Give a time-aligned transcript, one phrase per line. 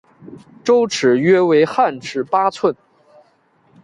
[0.63, 2.75] 周尺约为汉尺八寸。